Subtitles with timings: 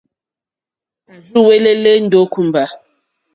[1.35, 2.63] À úwɛ́lɛ́lɛ́ ndó kùmbà.